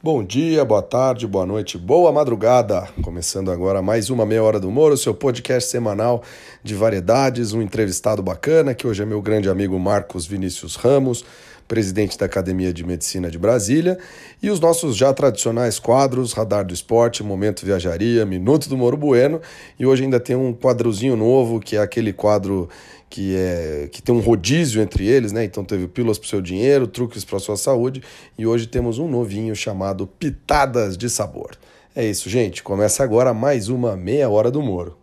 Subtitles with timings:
[0.00, 2.88] Bom dia, boa tarde, boa noite, boa madrugada.
[3.02, 6.22] Começando agora mais uma Meia Hora do Moro, seu podcast semanal
[6.62, 11.24] de variedades, um entrevistado bacana, que hoje é meu grande amigo Marcos Vinícius Ramos,
[11.66, 13.98] presidente da Academia de Medicina de Brasília,
[14.40, 19.40] e os nossos já tradicionais quadros, Radar do Esporte, Momento Viajaria, Minuto do Moro Bueno,
[19.80, 22.68] e hoje ainda tem um quadrozinho novo, que é aquele quadro
[23.10, 25.44] que, é, que tem um rodízio entre eles, né?
[25.44, 28.02] Então teve pílulas para o seu dinheiro, truques para a sua saúde,
[28.36, 31.56] e hoje temos um novinho chamado Pitadas de Sabor.
[31.94, 32.62] É isso, gente.
[32.62, 34.96] Começa agora mais uma Meia Hora do Moro.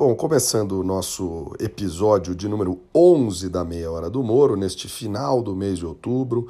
[0.00, 5.42] Bom, começando o nosso episódio de número 11 da Meia Hora do Moro, neste final
[5.42, 6.48] do mês de outubro.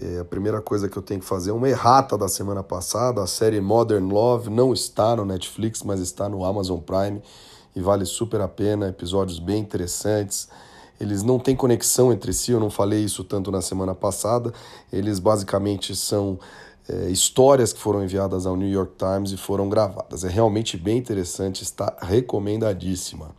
[0.00, 3.22] É, a primeira coisa que eu tenho que fazer é uma errata da semana passada.
[3.22, 7.20] A série Modern Love não está no Netflix, mas está no Amazon Prime
[7.74, 8.88] e vale super a pena.
[8.88, 10.48] Episódios bem interessantes.
[11.00, 14.52] Eles não têm conexão entre si, eu não falei isso tanto na semana passada.
[14.92, 16.38] Eles basicamente são
[16.88, 20.24] é, histórias que foram enviadas ao New York Times e foram gravadas.
[20.24, 23.30] É realmente bem interessante, está recomendadíssima.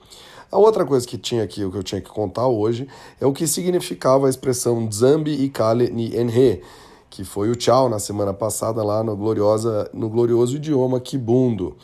[0.51, 2.87] A outra coisa que tinha aqui, o que eu tinha que contar hoje,
[3.21, 6.61] é o que significava a expressão Zambi e Kale ni Enhe,
[7.09, 11.77] que foi o tchau na semana passada lá no, gloriosa, no glorioso idioma Kibundo.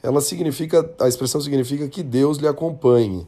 [0.00, 3.26] Ela significa, a expressão significa que Deus lhe acompanhe.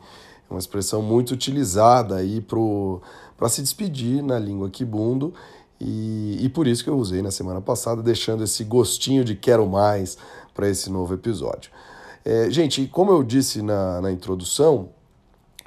[0.49, 5.35] É uma expressão muito utilizada aí para se despedir na língua Kibundo
[5.81, 9.67] e, e por isso que eu usei na semana passada, deixando esse gostinho de quero
[9.67, 10.17] mais
[10.55, 11.71] para esse novo episódio.
[12.29, 14.89] É, gente, como eu disse na, na introdução,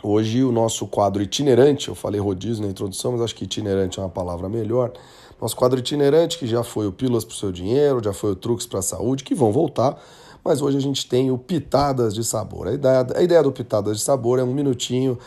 [0.04, 4.04] hoje o nosso quadro itinerante, eu falei rodízio na introdução, mas acho que itinerante é
[4.04, 4.92] uma palavra melhor.
[5.42, 8.36] Nosso quadro itinerante, que já foi o Pílulas para o Seu Dinheiro, já foi o
[8.36, 9.98] Truques para a Saúde, que vão voltar,
[10.44, 12.68] mas hoje a gente tem o Pitadas de Sabor.
[12.68, 15.18] A ideia, a ideia do Pitadas de Sabor é um minutinho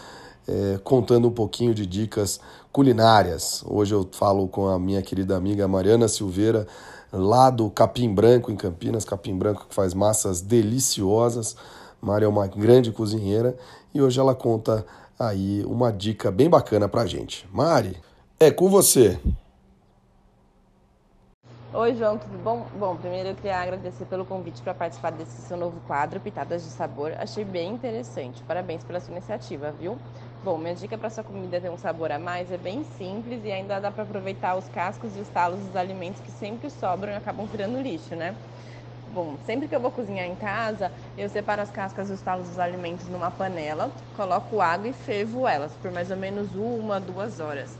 [0.46, 3.64] é, contando um pouquinho de dicas culinárias.
[3.66, 6.66] Hoje eu falo com a minha querida amiga Mariana Silveira,
[7.12, 11.56] lá do Capim Branco, em Campinas, Capim Branco que faz massas deliciosas.
[12.00, 13.56] Mari é uma grande cozinheira
[13.94, 14.84] e hoje ela conta
[15.18, 17.46] aí uma dica bem bacana pra gente.
[17.52, 18.00] Mari,
[18.40, 19.20] é com você.
[21.74, 22.66] Oi, João, tudo bom?
[22.78, 26.68] Bom, primeiro eu queria agradecer pelo convite para participar desse seu novo quadro, Pitadas de
[26.68, 27.12] Sabor.
[27.16, 28.42] Achei bem interessante.
[28.42, 29.96] Parabéns pela sua iniciativa, viu?
[30.42, 33.52] Bom, minha dica para sua comida ter um sabor a mais é bem simples e
[33.52, 37.14] ainda dá para aproveitar os cascos e os talos dos alimentos que sempre sobram e
[37.16, 38.36] acabam virando lixo, né?
[39.06, 42.48] Bom, sempre que eu vou cozinhar em casa, eu separo as cascas e os talos
[42.48, 47.38] dos alimentos numa panela, coloco água e fervo elas por mais ou menos uma, duas
[47.38, 47.78] horas.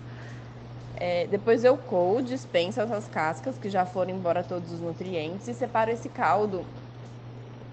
[0.94, 5.55] É, depois eu coo, dispenso essas cascas que já foram embora todos os nutrientes e
[5.55, 6.65] separo esse caldo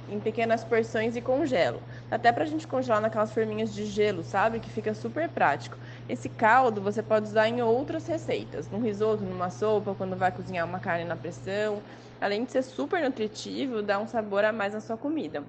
[0.08, 1.82] em pequenas porções e congelo.
[2.12, 4.60] Até para a gente congelar naquelas forminhas de gelo, sabe?
[4.60, 5.78] Que fica super prático.
[6.08, 10.66] Esse caldo você pode usar em outras receitas, no risoto, numa sopa, quando vai cozinhar
[10.66, 11.82] uma carne na pressão.
[12.20, 15.42] Além de ser super nutritivo, dá um sabor a mais na sua comida.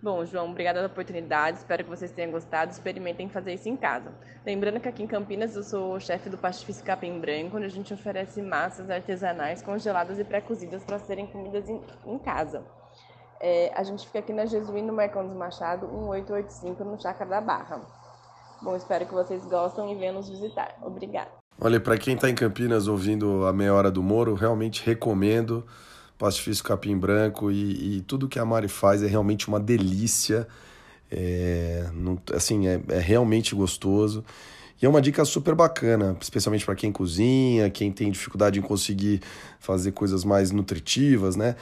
[0.00, 1.58] Bom, João, obrigada pela oportunidade.
[1.58, 2.72] Espero que vocês tenham gostado.
[2.72, 4.10] Experimentem fazer isso em casa.
[4.46, 7.92] Lembrando que aqui em Campinas eu sou chefe do Pastifício Capim Branco, onde a gente
[7.92, 12.62] oferece massas artesanais congeladas e pré-cozidas para serem comidas em, em casa.
[13.46, 17.78] É, a gente fica aqui na Jesuíno Marcondes Machado, 1885, no Chácara da Barra.
[18.62, 20.74] Bom, espero que vocês gostem e venham nos visitar.
[20.80, 21.28] Obrigada.
[21.60, 25.62] Olha, para quem está em Campinas ouvindo a Meia Hora do Moro, realmente recomendo
[26.16, 30.48] Pastifício Capim Branco e, e, tudo que a Mari faz é realmente uma delícia.
[31.12, 34.24] É, não, assim, é, é realmente gostoso.
[34.80, 39.20] E é uma dica super bacana, especialmente para quem cozinha, quem tem dificuldade em conseguir
[39.60, 41.56] fazer coisas mais nutritivas, né?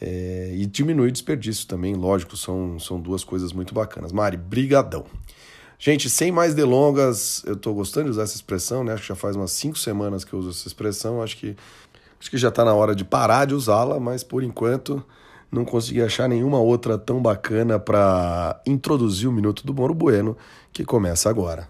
[0.00, 4.12] É, e diminui o desperdício também, lógico, são, são duas coisas muito bacanas.
[4.12, 5.04] Mari, brigadão.
[5.78, 8.92] Gente, sem mais delongas, eu estou gostando de usar essa expressão, né?
[8.92, 11.56] Acho que já faz umas cinco semanas que eu uso essa expressão, acho que,
[12.20, 15.04] acho que já está na hora de parar de usá-la, mas por enquanto
[15.50, 20.36] não consegui achar nenhuma outra tão bacana para introduzir o Minuto do Moro Bueno,
[20.72, 21.68] que começa agora.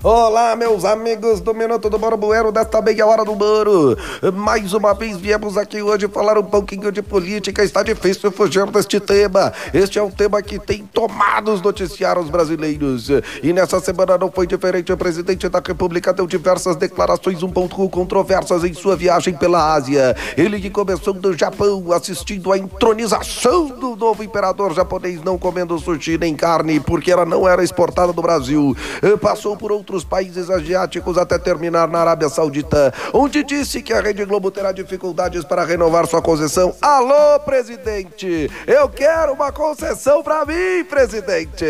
[0.00, 3.98] Olá, meus amigos do Minuto do Borboeiro, desta meia hora do Moro.
[4.32, 7.64] Mais uma vez viemos aqui hoje falar um pouquinho de política.
[7.64, 9.52] Está difícil fugir deste tema.
[9.74, 13.08] Este é um tema que tem tomado os noticiários brasileiros.
[13.42, 14.92] E nessa semana não foi diferente.
[14.92, 20.14] O presidente da República deu diversas declarações um pouco controversas em sua viagem pela Ásia.
[20.36, 26.16] Ele que começou no Japão, assistindo à entronização do novo imperador japonês, não comendo sushi
[26.16, 28.76] nem carne, porque ela não era exportada do Brasil.
[29.20, 34.02] Passou por outro outros países asiáticos até terminar na Arábia Saudita, onde disse que a
[34.02, 36.74] Rede Globo terá dificuldades para renovar sua concessão.
[36.82, 38.50] Alô, presidente!
[38.66, 41.64] Eu quero uma concessão para mim, presidente!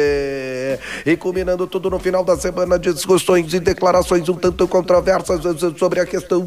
[1.06, 5.40] E culminando tudo no final da semana discussões e declarações um tanto controversas
[5.78, 6.44] sobre a questão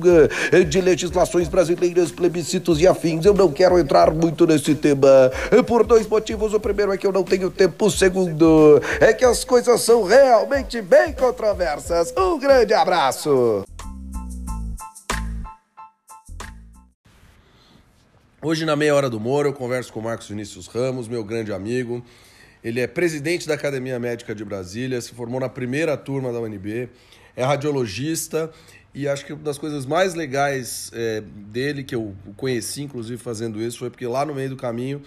[0.52, 3.24] eh, de legislações brasileiras, plebiscitos e afins.
[3.24, 5.32] Eu não quero entrar muito nesse tema
[5.66, 6.54] por dois motivos.
[6.54, 7.86] O primeiro é que eu não tenho tempo.
[7.86, 11.61] O segundo é que as coisas são realmente bem controversas.
[12.18, 13.64] Um grande abraço!
[18.42, 21.54] Hoje, na meia hora do Moro, eu converso com o Marcos Vinícius Ramos, meu grande
[21.54, 22.04] amigo.
[22.64, 26.90] Ele é presidente da Academia Médica de Brasília, se formou na primeira turma da UNB,
[27.36, 28.50] é radiologista
[28.92, 33.62] e acho que uma das coisas mais legais é, dele, que eu conheci inclusive fazendo
[33.62, 35.00] isso, foi porque lá no meio do caminho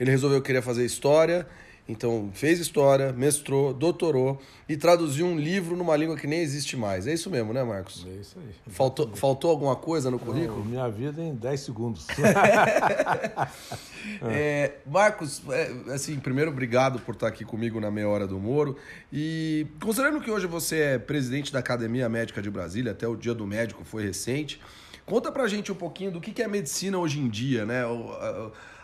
[0.00, 1.46] ele resolveu querer fazer história
[1.90, 7.06] então, fez história, mestrou, doutorou e traduziu um livro numa língua que nem existe mais.
[7.06, 8.06] É isso mesmo, né, Marcos?
[8.08, 8.72] É isso aí.
[8.72, 10.60] Faltou, faltou alguma coisa no currículo?
[10.60, 12.06] Não, minha vida em 10 segundos.
[14.22, 18.76] é, Marcos, é, assim, primeiro, obrigado por estar aqui comigo na Meia Hora do Moro.
[19.12, 23.34] E considerando que hoje você é presidente da Academia Médica de Brasília, até o Dia
[23.34, 24.60] do Médico foi recente,
[25.04, 27.82] conta pra gente um pouquinho do que é medicina hoje em dia, né?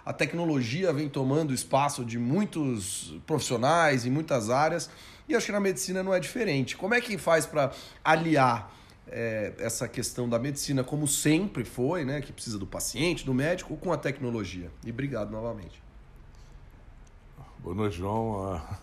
[0.07, 4.89] A tecnologia vem tomando espaço de muitos profissionais em muitas áreas
[5.29, 6.77] e acho que na medicina não é diferente.
[6.77, 7.73] Como é que faz para
[8.05, 8.73] aliar
[9.09, 13.77] é, essa questão da medicina, como sempre foi, né, que precisa do paciente, do médico,
[13.77, 14.71] com a tecnologia?
[14.85, 15.83] E obrigado novamente.
[17.59, 18.55] Boa noite, João.
[18.55, 18.79] A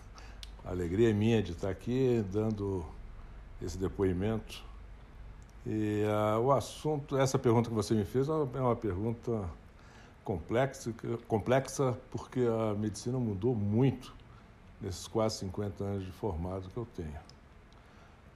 [0.66, 2.84] alegria é minha de estar aqui dando
[3.62, 4.62] esse depoimento.
[5.66, 9.48] E uh, o assunto, essa pergunta que você me fez é uma é pergunta
[10.24, 14.14] complexa, porque a medicina mudou muito
[14.80, 17.20] nesses quase 50 anos de formado que eu tenho.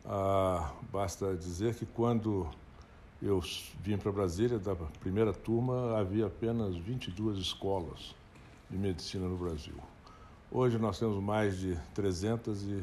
[0.05, 2.49] Ah, basta dizer que quando
[3.21, 3.41] eu
[3.83, 8.15] vim para Brasília, da primeira turma, havia apenas 22 escolas
[8.71, 9.75] de medicina no Brasil.
[10.51, 12.83] Hoje nós temos mais de 300 e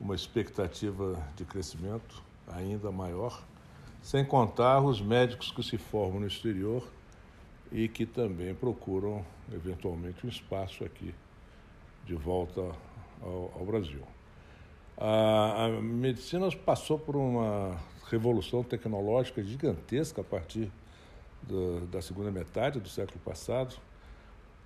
[0.00, 3.42] uma expectativa de crescimento ainda maior,
[4.02, 6.86] sem contar os médicos que se formam no exterior
[7.70, 11.14] e que também procuram, eventualmente, um espaço aqui
[12.04, 12.60] de volta
[13.20, 14.02] ao, ao Brasil.
[14.96, 17.78] A, a, medicina passou por uma
[18.08, 20.70] revolução tecnológica gigantesca a partir
[21.42, 23.76] do, da segunda metade do século passado,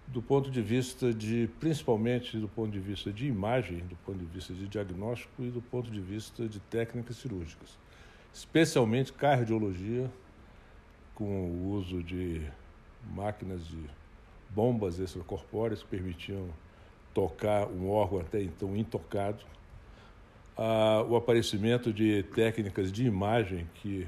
[0.07, 4.27] do ponto de vista de, principalmente do ponto de vista de imagem, do ponto de
[4.27, 7.79] vista de diagnóstico e do ponto de vista de técnicas cirúrgicas,
[8.33, 10.11] especialmente cardiologia,
[11.15, 12.41] com o uso de
[13.15, 13.79] máquinas de
[14.51, 16.49] bombas extracorpóreas que permitiam
[17.15, 19.45] tocar um órgão até então intocado,
[20.57, 24.07] ah, o aparecimento de técnicas de imagem que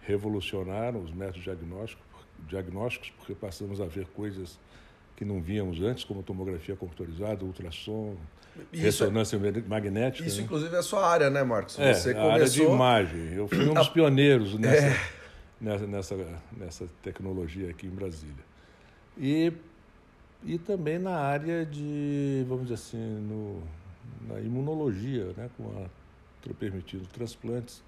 [0.00, 2.04] revolucionaram os métodos diagnósticos,
[2.48, 4.58] diagnósticos porque passamos a ver coisas
[5.16, 8.16] que não víamos antes, como tomografia computadorizada, ultrassom,
[8.72, 10.26] isso ressonância é, magnética.
[10.26, 10.44] Isso, né?
[10.44, 11.78] inclusive, é a sua área, né, Marcos?
[11.78, 12.32] É, Você a começou...
[12.32, 13.32] área de imagem.
[13.34, 15.00] Eu fui um dos pioneiros nessa, é.
[15.62, 18.44] Nessa, nessa, nessa tecnologia aqui em Brasília.
[19.16, 19.52] E,
[20.44, 23.62] e também na área de, vamos dizer assim, no,
[24.26, 25.86] na imunologia, né, com a,
[26.54, 27.82] permitindo transplantes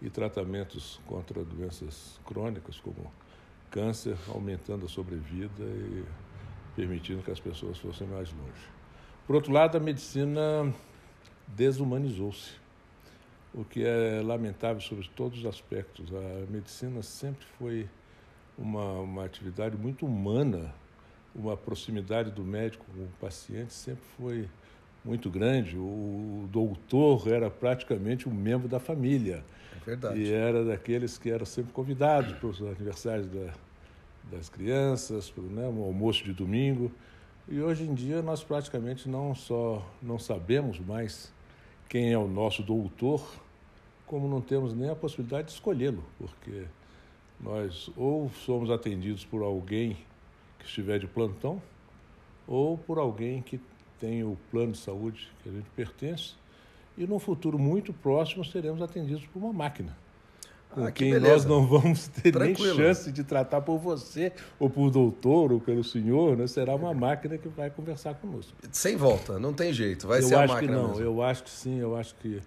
[0.00, 3.12] e tratamentos contra doenças crônicas como
[3.70, 6.04] câncer, aumentando a sobrevida e
[6.74, 8.78] permitindo que as pessoas fossem mais longe.
[9.26, 10.72] Por outro lado, a medicina
[11.48, 12.52] desumanizou-se,
[13.58, 16.06] o que é lamentável sobre todos os aspectos.
[16.14, 17.88] A medicina sempre foi
[18.56, 20.72] uma, uma atividade muito humana,
[21.34, 24.48] uma proximidade do médico com o paciente sempre foi
[25.04, 25.76] muito grande.
[25.76, 29.44] O doutor era praticamente um membro da família.
[29.76, 30.20] É verdade.
[30.20, 33.52] E era daqueles que eram sempre convidados para os aniversários da,
[34.30, 36.92] das crianças, para né, um almoço de domingo.
[37.48, 41.32] E hoje em dia nós praticamente não só não sabemos mais
[41.88, 43.26] quem é o nosso doutor,
[44.08, 46.64] como não temos nem a possibilidade de escolhê-lo, porque
[47.40, 49.96] nós ou somos atendidos por alguém
[50.58, 51.62] que estiver de plantão
[52.46, 53.60] ou por alguém que
[54.00, 56.34] tem o plano de saúde que a gente pertence
[56.96, 59.96] e num futuro muito próximo seremos atendidos por uma máquina
[60.70, 61.32] com ah, que quem beleza.
[61.32, 62.76] nós não vamos ter Tranquilo.
[62.76, 66.46] nem chance de tratar por você ou por doutor ou pelo senhor, né?
[66.46, 68.52] será uma máquina que vai conversar conosco.
[68.70, 71.02] Sem volta, não tem jeito, vai eu ser a máquina que não, mesmo.
[71.02, 72.40] Eu acho que sim, eu acho que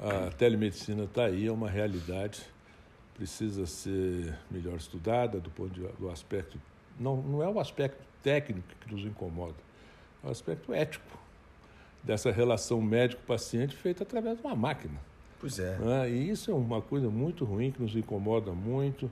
[0.00, 2.42] a telemedicina está aí, é uma realidade
[3.14, 6.56] precisa ser melhor estudada do ponto de, do aspecto
[6.98, 9.56] não, não é o aspecto técnico que nos incomoda,
[10.22, 11.18] é o aspecto ético
[12.02, 14.98] dessa relação médico-paciente feita através de uma máquina.
[15.40, 15.76] Pois é.
[15.78, 16.10] Né?
[16.10, 19.10] E isso é uma coisa muito ruim, que nos incomoda muito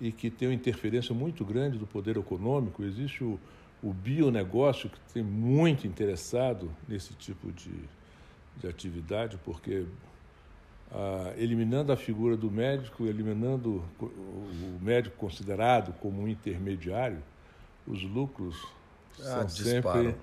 [0.00, 2.82] e que tem uma interferência muito grande do poder econômico.
[2.82, 3.38] Existe o,
[3.82, 7.72] o bionegócio que tem muito interessado nesse tipo de,
[8.56, 9.84] de atividade, porque
[10.92, 17.22] ah, eliminando a figura do médico, eliminando o, médico considerado como um intermediário,
[17.86, 18.66] os lucros
[19.20, 20.14] ah, são sempre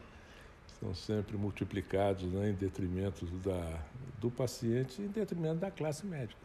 [0.79, 3.79] são sempre multiplicados né, em detrimento da,
[4.19, 6.39] do paciente e em detrimento da classe médica,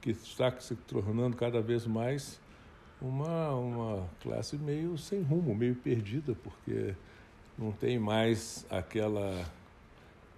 [0.00, 2.40] que está se tornando cada vez mais
[3.00, 6.94] uma, uma classe meio sem rumo, meio perdida, porque
[7.58, 9.44] não tem mais aquela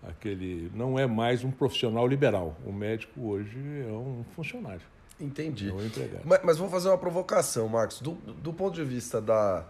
[0.03, 2.57] aquele não é mais um profissional liberal.
[2.65, 4.83] O médico hoje é um funcionário.
[5.21, 5.69] Entendi.
[5.69, 6.23] É um empregado.
[6.25, 8.01] Mas, mas vou fazer uma provocação, Marcos.
[8.01, 9.67] Do, do ponto de vista da,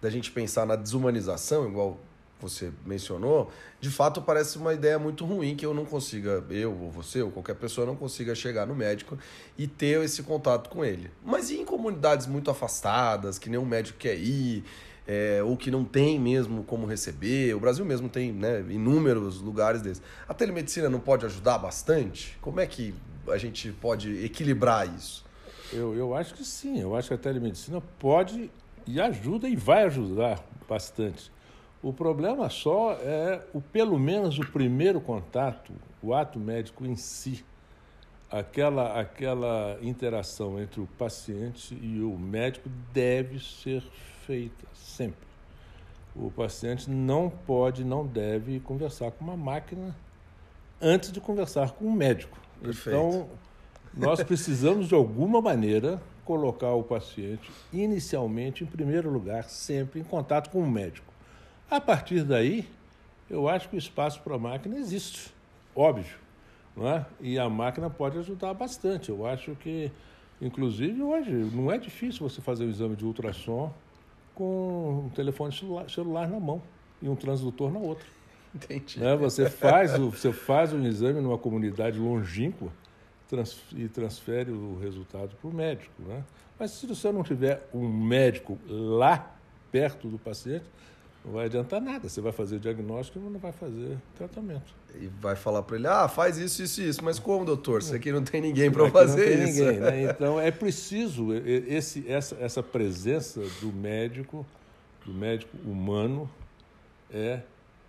[0.00, 1.98] da gente pensar na desumanização, igual
[2.40, 6.90] você mencionou, de fato parece uma ideia muito ruim que eu não consiga, eu ou
[6.90, 9.16] você ou qualquer pessoa não consiga chegar no médico
[9.56, 11.08] e ter esse contato com ele.
[11.24, 14.64] Mas e em comunidades muito afastadas, que nenhum médico quer ir,
[15.06, 17.54] é, ou que não tem mesmo como receber?
[17.54, 20.02] O Brasil mesmo tem né, inúmeros lugares desses.
[20.28, 22.38] A telemedicina não pode ajudar bastante?
[22.40, 22.94] Como é que
[23.28, 25.24] a gente pode equilibrar isso?
[25.72, 28.50] Eu, eu acho que sim, eu acho que a telemedicina pode
[28.86, 31.30] e ajuda e vai ajudar bastante
[31.82, 37.44] o problema só é o pelo menos o primeiro contato, o ato médico em si,
[38.30, 43.82] aquela aquela interação entre o paciente e o médico deve ser
[44.32, 45.28] feita sempre.
[46.16, 49.94] O paciente não pode, não deve conversar com uma máquina
[50.80, 52.38] antes de conversar com um médico.
[52.62, 52.96] Perfeito.
[52.96, 53.28] Então,
[53.92, 60.48] nós precisamos de alguma maneira colocar o paciente inicialmente em primeiro lugar, sempre em contato
[60.48, 61.12] com o médico.
[61.70, 62.66] A partir daí,
[63.28, 65.30] eu acho que o espaço para a máquina existe,
[65.76, 66.16] óbvio.
[66.74, 67.04] Não é?
[67.20, 69.10] E a máquina pode ajudar bastante.
[69.10, 69.92] Eu acho que,
[70.40, 73.70] inclusive, hoje não é difícil você fazer um exame de ultrassom
[74.34, 75.52] com um telefone
[75.88, 76.62] celular, na mão
[77.00, 78.06] e um transdutor na outra.
[78.54, 79.00] Entendi.
[79.00, 79.16] Né?
[79.16, 82.70] Você, faz o, você faz um exame numa comunidade longínqua
[83.28, 85.92] trans, e transfere o resultado para o médico.
[86.02, 86.22] Né?
[86.58, 89.34] Mas se você não tiver um médico lá
[89.70, 90.66] perto do paciente,
[91.24, 92.08] não vai adiantar nada.
[92.08, 94.74] Você vai fazer o diagnóstico e não vai fazer tratamento.
[94.94, 97.04] E vai falar para ele, ah, faz isso, isso, isso.
[97.04, 97.80] Mas como, doutor?
[97.80, 99.64] Isso aqui não tem ninguém para fazer não tem isso.
[99.64, 100.02] Ninguém, né?
[100.10, 104.44] Então é preciso esse, essa, essa presença do médico,
[105.06, 106.28] do médico humano,
[107.12, 107.40] é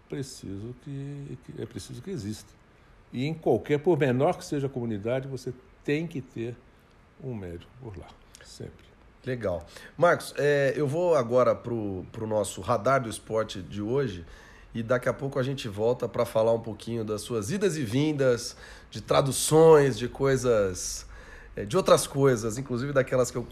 [0.07, 2.51] preciso que, que é preciso que exista.
[3.11, 6.55] E em qualquer, por menor que seja a comunidade, você tem que ter
[7.23, 8.07] um médico por lá,
[8.43, 8.92] sempre.
[9.25, 9.65] Legal.
[9.97, 14.25] Marcos, é, eu vou agora para o nosso radar do esporte de hoje
[14.73, 17.83] e daqui a pouco a gente volta para falar um pouquinho das suas idas e
[17.83, 18.57] vindas,
[18.89, 21.05] de traduções, de coisas,
[21.55, 23.47] é, de outras coisas, inclusive daquelas que eu,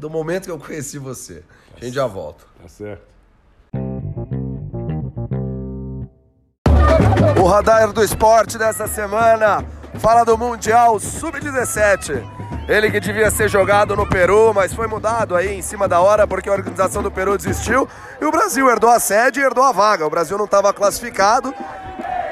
[0.00, 1.44] do momento que eu conheci você.
[1.76, 2.44] A gente já volta.
[2.60, 3.16] Tá certo.
[7.40, 9.64] O radar do esporte dessa semana
[10.00, 12.35] fala do Mundial Sub-17.
[12.68, 16.26] Ele que devia ser jogado no Peru, mas foi mudado aí em cima da hora
[16.26, 17.88] porque a organização do Peru desistiu
[18.20, 20.04] e o Brasil herdou a sede e herdou a vaga.
[20.04, 21.54] O Brasil não estava classificado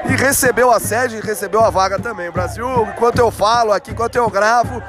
[0.09, 2.27] e recebeu a sede e recebeu a vaga também.
[2.27, 4.83] O Brasil, enquanto eu falo aqui, enquanto eu gravo,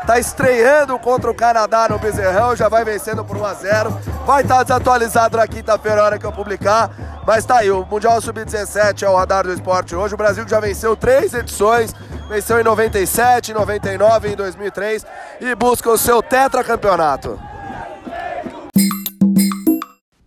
[0.00, 3.98] está estreando contra o Canadá no Bezerrão, já vai vencendo por 1 a 0.
[4.26, 6.90] Vai estar tá desatualizado na quinta-feira, hora que eu publicar.
[7.24, 10.14] Mas tá aí, o Mundial Sub-17 é o radar do esporte hoje.
[10.14, 11.94] O Brasil já venceu três edições
[12.28, 15.06] venceu em 97, 99 e em 2003
[15.40, 17.38] e busca o seu tetracampeonato.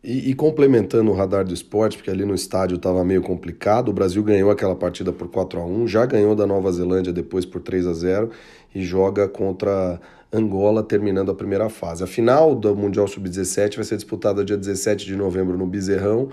[0.03, 3.93] E, e, complementando o radar do esporte, porque ali no estádio estava meio complicado, o
[3.93, 7.61] Brasil ganhou aquela partida por 4 a 1 já ganhou da Nova Zelândia depois por
[7.61, 8.31] 3 a 0
[8.73, 10.01] e joga contra
[10.33, 12.03] Angola terminando a primeira fase.
[12.03, 16.29] A final do Mundial Sub-17 vai ser disputada dia 17 de novembro no Bezerrão,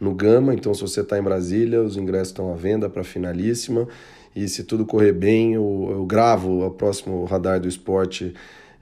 [0.00, 3.04] no Gama, então se você está em Brasília, os ingressos estão à venda para a
[3.04, 3.86] finalíssima
[4.34, 8.34] e se tudo correr bem, eu, eu gravo o próximo radar do esporte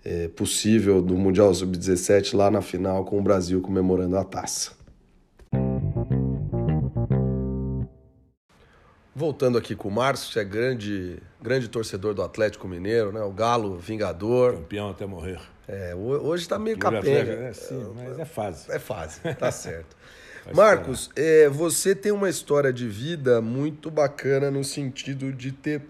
[0.04, 4.72] é, possível do Mundial Sub-17 lá na final com o Brasil comemorando a taça.
[9.14, 13.20] Voltando aqui com o Márcio, que é grande, grande torcedor do Atlético Mineiro, né?
[13.20, 14.52] O Galo Vingador.
[14.52, 15.40] Campeão até morrer.
[15.66, 17.32] É, hoje está meio capenga.
[17.32, 18.70] É, sim, mas é fase.
[18.70, 19.96] É fase, tá certo.
[20.54, 25.82] Marcos, é, você tem uma história de vida muito bacana no sentido de ter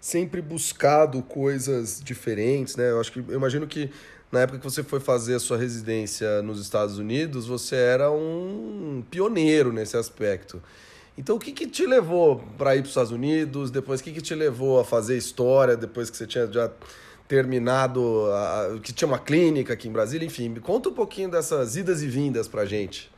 [0.00, 2.90] sempre buscado coisas diferentes, né?
[2.90, 3.90] Eu acho que eu imagino que
[4.30, 9.02] na época que você foi fazer a sua residência nos Estados Unidos, você era um
[9.10, 10.62] pioneiro nesse aspecto.
[11.16, 13.70] Então, o que, que te levou para ir para os Estados Unidos?
[13.70, 15.76] Depois, o que, que te levou a fazer história?
[15.76, 16.70] Depois que você tinha já
[17.28, 20.26] terminado, a, que tinha uma clínica aqui em Brasília?
[20.26, 23.13] Enfim, me conta um pouquinho dessas idas e vindas para gente.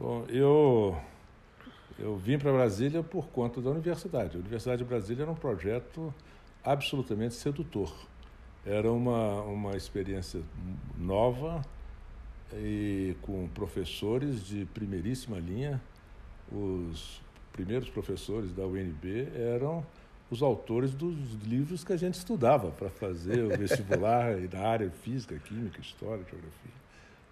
[0.00, 0.98] Bom, eu
[1.98, 4.34] eu vim para Brasília por conta da universidade.
[4.34, 6.14] A Universidade de Brasília era um projeto
[6.64, 7.94] absolutamente sedutor.
[8.64, 10.40] Era uma, uma experiência
[10.96, 11.62] nova
[12.54, 15.78] e com professores de primeiríssima linha.
[16.50, 17.20] Os
[17.52, 19.84] primeiros professores da UNB eram
[20.30, 25.38] os autores dos livros que a gente estudava para fazer o vestibular na área física,
[25.38, 26.72] química, história, geografia,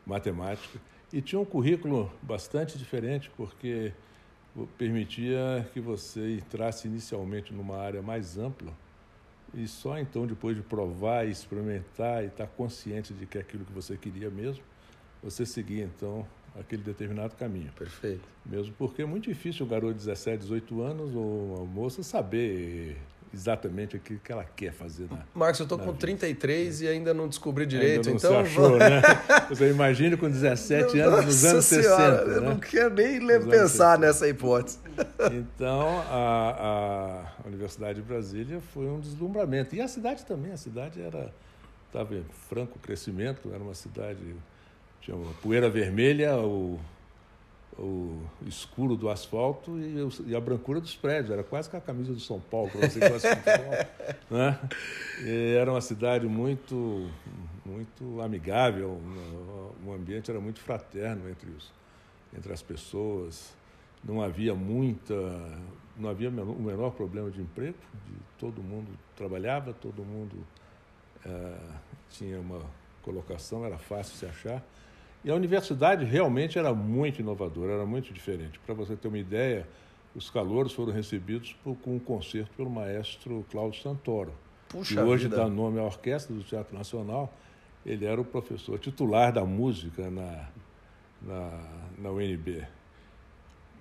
[0.05, 0.79] matemática.
[1.13, 3.93] E tinha um currículo bastante diferente, porque
[4.77, 8.73] permitia que você entrasse inicialmente numa área mais ampla
[9.55, 13.73] e só então, depois de provar, experimentar e estar consciente de que é aquilo que
[13.73, 14.63] você queria mesmo,
[15.23, 16.27] você seguia então
[16.59, 17.73] aquele determinado caminho.
[17.73, 18.29] Perfeito.
[18.45, 22.99] Mesmo porque é muito difícil o garoto de 17, 18 anos ou a moça saber
[23.33, 25.99] exatamente o que ela quer fazer na Marcos, eu estou com vida.
[25.99, 28.31] 33 e ainda não descobri direito, não então...
[28.31, 29.03] Se achou, né?
[29.49, 32.49] Você imagina com 17 anos nos anos senhora, 60, Eu né?
[32.49, 34.79] não quero nem pensar nessa hipótese.
[35.33, 39.75] Então, a, a Universidade de Brasília foi um deslumbramento.
[39.75, 41.33] E a cidade também, a cidade era
[41.87, 44.37] estava em franco crescimento, era uma cidade
[45.01, 46.79] tinha uma poeira vermelha, o
[47.79, 49.79] o escuro do asfalto
[50.27, 51.31] e, a brancura dos prédios.
[51.31, 53.75] Era quase que a camisa do São Paulo, para você que gosta de futebol.
[54.31, 54.59] Né?
[55.57, 57.09] Era uma cidade muito,
[57.65, 59.01] muito amigável,
[59.87, 61.73] o ambiente era muito fraterno entre, os,
[62.37, 63.57] entre as pessoas.
[64.05, 65.15] Não havia muita,
[65.97, 70.37] não havia o menor problema de emprego, de, todo mundo trabalhava, todo mundo
[71.25, 71.59] é,
[72.11, 72.61] tinha uma
[73.03, 74.63] colocação, era fácil se achar.
[75.25, 78.59] E a universidade realmente era muito inovadora, era muito diferente.
[78.61, 79.67] Para você ter uma ideia,
[80.15, 84.33] os calouros foram recebidos por, com um concerto pelo maestro Cláudio Santoro,
[84.69, 85.37] Puxa que hoje vida.
[85.37, 87.33] dá nome à orquestra do Teatro Nacional.
[87.85, 90.49] Ele era o professor titular da música na,
[91.23, 91.61] na,
[91.99, 92.67] na UNB.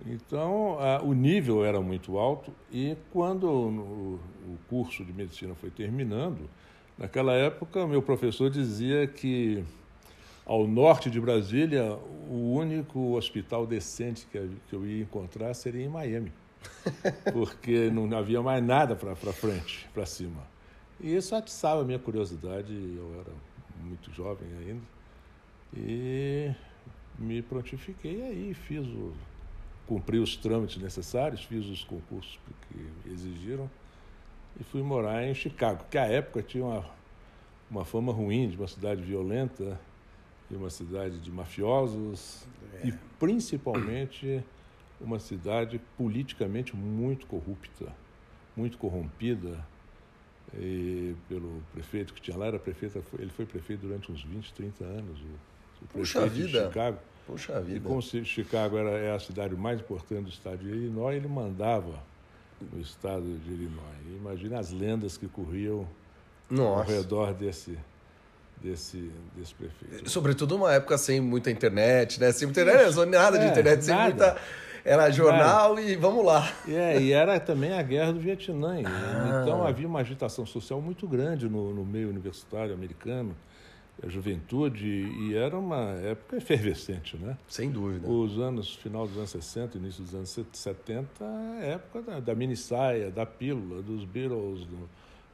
[0.05, 5.69] Então, a, o nível era muito alto e quando o, o curso de medicina foi
[5.69, 6.49] terminando,
[6.97, 9.63] naquela época, meu professor dizia que
[10.47, 16.31] ao norte de Brasília, o único hospital decente que eu ia encontrar seria em Miami,
[17.33, 20.41] porque não havia mais nada para frente, para cima.
[21.01, 23.33] E isso atiçava a minha curiosidade, eu era
[23.83, 24.83] muito jovem ainda,
[25.75, 26.49] e
[27.19, 29.11] me prontifiquei aí, fiz o,
[29.85, 33.69] cumpri os trâmites necessários, fiz os concursos que exigiram
[34.57, 36.85] e fui morar em Chicago, que à época tinha uma,
[37.69, 39.77] uma fama ruim de uma cidade violenta,
[40.49, 42.47] e uma cidade de mafiosos
[42.81, 42.87] é.
[42.87, 44.43] e principalmente
[44.99, 47.93] uma cidade politicamente muito corrupta,
[48.55, 49.63] muito corrompida
[50.55, 54.83] e pelo prefeito que tinha lá, era prefeito, ele foi prefeito durante uns 20, 30
[54.83, 56.61] anos, o, o Puxa prefeito vida.
[56.61, 56.99] de Chicago.
[57.25, 57.77] Puxa vida.
[57.77, 62.01] E como Chicago era, é a cidade mais importante do estado de Illinois, ele mandava
[62.71, 63.97] no estado de Illinois.
[64.07, 65.85] E imagina as lendas que corriam
[66.49, 66.79] Nossa.
[66.79, 67.77] ao redor desse,
[68.61, 70.09] desse, desse prefeito.
[70.09, 72.31] Sobretudo uma época sem muita internet, né?
[72.31, 74.09] Sem muita internet, não nada de é, internet, sem nada.
[74.09, 74.41] muita.
[74.83, 75.81] Era jornal nada.
[75.81, 76.49] e vamos lá.
[76.65, 78.81] É, e era também a guerra do Vietnã.
[78.85, 79.41] Ah.
[79.41, 83.35] Então havia uma agitação social muito grande no, no meio universitário americano,
[84.01, 87.37] a juventude, e era uma época efervescente, né?
[87.49, 88.07] Sem dúvida.
[88.07, 91.25] Os anos, final dos anos 60, início dos anos 70,
[91.61, 94.87] época da, da mini saia, da pílula, dos Beatles, do,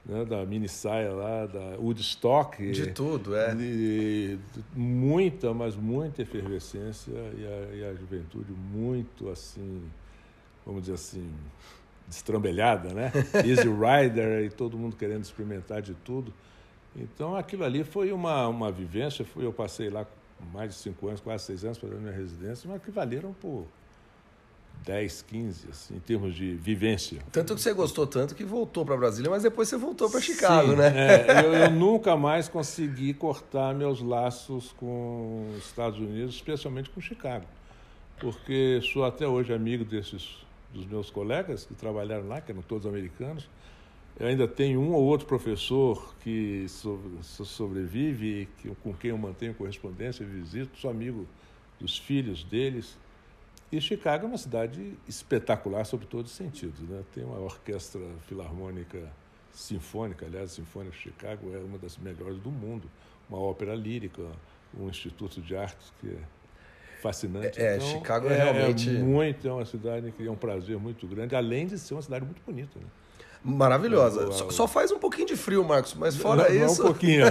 [0.05, 2.71] né, da mini saia lá, da Woodstock.
[2.71, 3.55] De tudo, é.
[3.55, 4.37] De,
[4.75, 9.83] muita, mas muita efervescência e a, e a, juventude muito assim,
[10.65, 11.31] vamos dizer assim,
[12.07, 13.11] destrambelhada, né?
[13.45, 16.33] Easy Rider e todo mundo querendo experimentar de tudo.
[16.95, 20.05] Então aquilo ali foi uma, uma vivência, eu passei lá
[20.51, 23.65] mais de cinco anos, quase seis anos fazendo minha residência, mas que valeram por
[24.85, 27.21] 10, 15, assim, em termos de vivência.
[27.31, 30.71] Tanto que você gostou tanto que voltou para Brasília, mas depois você voltou para Chicago,
[30.71, 30.93] Sim, né?
[30.95, 36.99] É, eu, eu, nunca mais consegui cortar meus laços com os Estados Unidos, especialmente com
[36.99, 37.45] Chicago,
[38.19, 40.43] porque sou até hoje amigo desses
[40.73, 43.47] dos meus colegas que trabalharam lá, que eram todos americanos.
[44.19, 50.25] Eu ainda tenho um ou outro professor que sobrevive, que, com quem eu mantenho correspondência,
[50.25, 51.27] visito, sou amigo
[51.79, 52.97] dos filhos deles.
[53.73, 56.79] E Chicago é uma cidade espetacular sob todos os sentidos.
[56.81, 57.03] Né?
[57.11, 59.11] Tem uma orquestra filarmônica
[59.51, 62.87] sinfônica, aliás, a Sinfônica de Chicago é uma das melhores do mundo.
[63.27, 64.21] Uma ópera lírica,
[64.79, 66.19] um instituto de artes que é
[67.01, 67.59] fascinante.
[67.59, 68.89] É, então, Chicago é, realmente...
[68.91, 72.01] É muito, é uma cidade que é um prazer muito grande, além de ser uma
[72.03, 72.77] cidade muito bonita.
[72.79, 72.85] Né?
[73.43, 74.31] Maravilhosa.
[74.31, 76.81] Só, só, faz um pouquinho de frio, Marcos, mas fora não, isso.
[76.81, 77.25] Não é um pouquinho.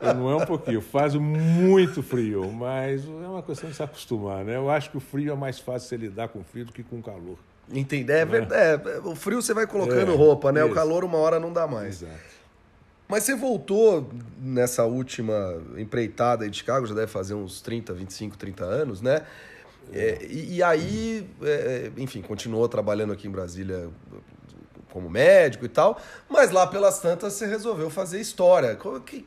[0.00, 0.80] não é um pouquinho.
[0.80, 4.56] Faz muito frio, mas é uma questão de se acostumar, né?
[4.56, 7.02] Eu acho que o frio é mais fácil você lidar com frio do que com
[7.02, 7.36] calor.
[7.70, 8.14] Entender?
[8.14, 8.88] É verdade.
[8.88, 10.62] É, o frio você vai colocando é, roupa, né?
[10.62, 10.70] Isso.
[10.70, 12.02] O calor uma hora não dá mais.
[12.02, 12.32] Exato.
[13.06, 14.08] Mas você voltou
[14.40, 19.22] nessa última empreitada de Chicago, já deve fazer uns 30, 25, 30 anos, né?
[19.92, 23.90] É, e, e, aí, é, enfim, continuou trabalhando aqui em Brasília
[24.92, 28.78] como médico e tal, mas lá pelas tantas você resolveu fazer história.
[29.06, 29.26] Que,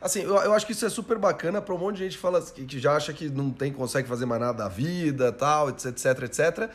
[0.00, 2.22] assim, eu, eu acho que isso é super bacana para um monte de gente que,
[2.22, 5.68] fala, que, que já acha que não tem, consegue fazer mais nada da vida, tal,
[5.68, 6.70] etc, etc, etc.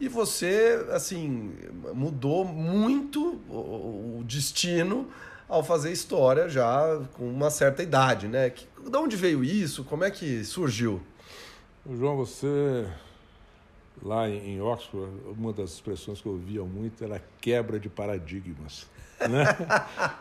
[0.00, 1.54] E você, assim,
[1.94, 5.08] mudou muito o, o destino
[5.48, 8.50] ao fazer história já com uma certa idade, né?
[8.50, 9.84] Que, de onde veio isso?
[9.84, 11.00] Como é que surgiu?
[11.86, 12.86] João, você
[14.00, 18.86] lá em Oxford, uma das expressões que eu ouvia muito era quebra de paradigmas.
[19.20, 19.44] Né?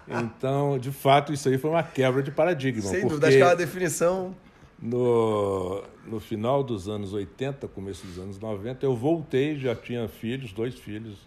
[0.24, 2.82] então, de fato, isso aí foi uma quebra de paradigma.
[2.82, 4.36] Sem dúvida, acho que é uma definição.
[4.82, 10.52] No, no final dos anos 80, começo dos anos 90, eu voltei, já tinha filhos,
[10.52, 11.20] dois filhos,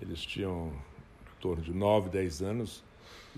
[0.00, 2.84] eles tinham em torno de 9, 10 anos,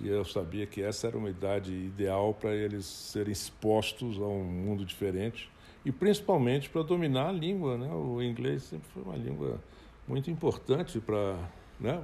[0.02, 4.44] e eu sabia que essa era uma idade ideal para eles serem expostos a um
[4.44, 5.48] mundo diferente
[5.84, 7.76] e principalmente para dominar a língua.
[7.76, 7.92] Né?
[7.92, 9.60] O inglês sempre foi uma língua
[10.08, 11.36] muito importante para
[11.78, 12.02] né?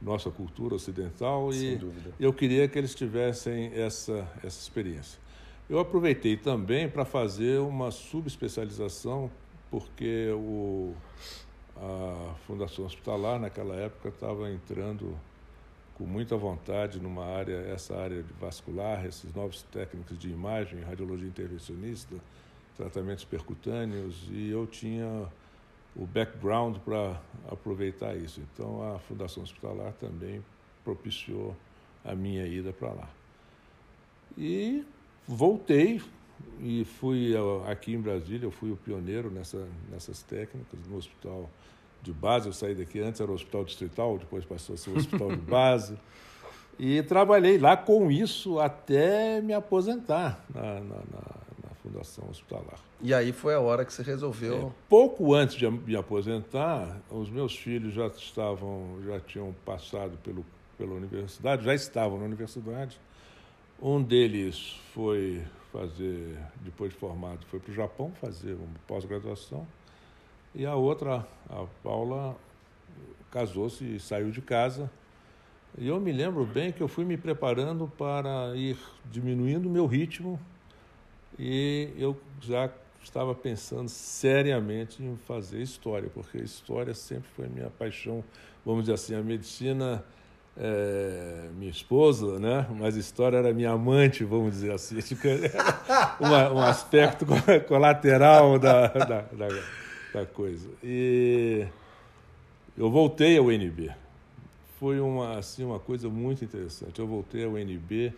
[0.00, 2.10] nossa cultura ocidental Sem e dúvida.
[2.18, 5.18] eu queria que eles tivessem essa, essa experiência.
[5.68, 9.30] Eu aproveitei também para fazer uma subespecialização,
[9.70, 10.94] porque o,
[11.76, 15.16] a Fundação Hospitalar, naquela época, estava entrando
[15.94, 21.28] com muita vontade numa área, essa área de vascular, esses novos técnicos de imagem, radiologia
[21.28, 22.16] intervencionista,
[22.76, 25.28] tratamentos percutâneos e eu tinha
[25.96, 28.40] o background para aproveitar isso.
[28.52, 30.44] Então a Fundação Hospitalar também
[30.84, 31.56] propiciou
[32.04, 33.10] a minha ida para lá.
[34.36, 34.84] E
[35.26, 36.00] voltei
[36.60, 37.34] e fui
[37.66, 41.50] aqui em Brasília, eu fui o pioneiro nessa, nessas técnicas no hospital
[42.02, 42.48] de base.
[42.48, 45.42] Eu saí daqui antes era o hospital distrital, depois passou a ser o hospital de
[45.42, 45.98] base.
[46.78, 51.39] E trabalhei lá com isso até me aposentar na, na, na
[51.90, 52.78] Fundação Hospitalar.
[53.00, 54.68] E aí foi a hora que você resolveu.
[54.68, 60.44] É, pouco antes de me aposentar, os meus filhos já estavam, já tinham passado pelo,
[60.78, 62.98] pela universidade, já estavam na universidade.
[63.82, 69.66] Um deles foi fazer, depois de formado, foi para o Japão fazer uma pós-graduação.
[70.54, 72.36] E a outra, a Paula,
[73.30, 74.90] casou-se e saiu de casa.
[75.78, 78.76] E eu me lembro bem que eu fui me preparando para ir
[79.10, 80.38] diminuindo o meu ritmo
[81.42, 82.70] e eu já
[83.02, 88.22] estava pensando seriamente em fazer história, porque história sempre foi minha paixão,
[88.64, 90.04] vamos dizer assim, a medicina
[90.54, 92.66] é, minha esposa, né?
[92.78, 94.98] Mas história era minha amante, vamos dizer assim,
[96.20, 97.24] uma, um aspecto
[97.66, 99.48] colateral da, da, da,
[100.12, 100.68] da, coisa.
[100.84, 101.66] E
[102.76, 103.90] eu voltei ao UNB.
[104.78, 106.98] Foi uma, assim, uma coisa muito interessante.
[106.98, 108.12] Eu voltei ao UNB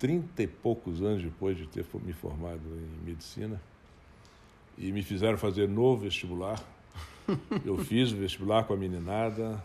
[0.00, 3.60] trinta e poucos anos depois de ter me formado em medicina
[4.78, 6.58] e me fizeram fazer novo vestibular.
[7.64, 9.62] Eu fiz o vestibular com a meninada,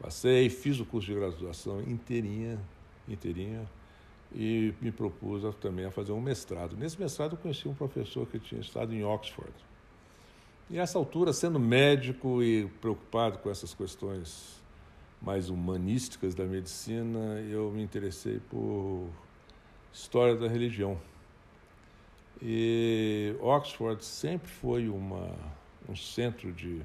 [0.00, 2.60] passei, fiz o curso de graduação inteirinha,
[3.08, 3.68] inteirinha
[4.32, 6.76] e me propus também a fazer um mestrado.
[6.76, 9.52] Nesse mestrado eu conheci um professor que tinha estado em Oxford.
[10.70, 14.62] E a essa altura, sendo médico e preocupado com essas questões
[15.20, 19.08] mais humanísticas da medicina, eu me interessei por
[19.96, 20.98] história da religião.
[22.42, 25.30] E Oxford sempre foi uma,
[25.88, 26.82] um centro de,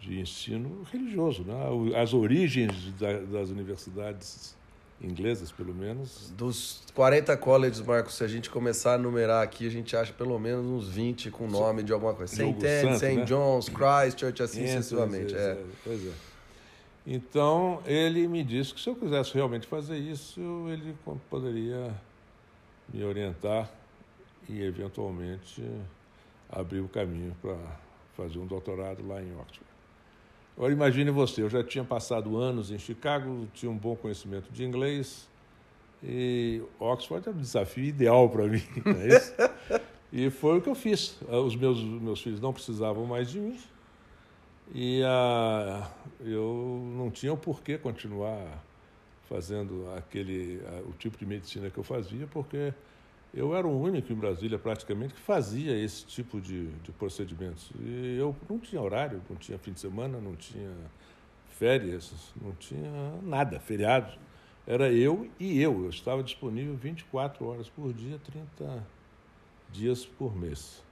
[0.00, 1.44] de ensino religioso.
[1.44, 1.54] Né?
[2.00, 4.56] As origens da, das universidades
[5.02, 6.32] inglesas, pelo menos.
[6.34, 10.38] Dos 40 colleges, Marcos, se a gente começar a numerar aqui, a gente acha pelo
[10.38, 12.34] menos uns 20 com nome de alguma coisa.
[12.34, 12.42] St.
[12.42, 13.16] Anne, St.
[13.16, 13.24] Né?
[13.26, 15.34] John's, Christchurch, assim sucessivamente.
[15.34, 15.64] É, é.
[15.84, 16.12] Pois é.
[17.06, 20.96] Então, ele me disse que se eu quisesse realmente fazer isso, ele
[21.28, 21.94] poderia
[22.92, 23.70] me orientar
[24.48, 25.62] e, eventualmente,
[26.50, 27.56] abrir o caminho para
[28.16, 29.74] fazer um doutorado lá em Oxford.
[30.56, 34.64] Agora, imagine você, eu já tinha passado anos em Chicago, tinha um bom conhecimento de
[34.64, 35.28] inglês,
[36.02, 39.34] e Oxford é um desafio ideal para mim, não é isso?
[40.12, 41.18] e foi o que eu fiz.
[41.28, 43.58] Os meus, meus filhos não precisavam mais de mim,
[44.72, 45.84] e uh,
[46.20, 48.62] eu não tinha o porquê continuar
[49.28, 52.72] fazendo aquele o tipo de medicina que eu fazia, porque
[53.32, 57.70] eu era o único em Brasília, praticamente, que fazia esse tipo de, de procedimentos.
[57.80, 60.70] E eu não tinha horário, não tinha fim de semana, não tinha
[61.48, 64.12] férias, não tinha nada, feriado.
[64.66, 65.82] Era eu e eu.
[65.82, 68.86] Eu estava disponível 24 horas por dia, 30
[69.70, 70.82] dias por mês.